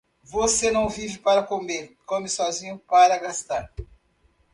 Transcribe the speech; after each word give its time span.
Você 0.23 0.71
não 0.71 0.89
vive 0.89 1.19
para 1.19 1.43
comer, 1.43 1.95
come 2.07 2.27
sozinho 2.27 2.79
para 2.87 3.19
gastar. 3.19 3.71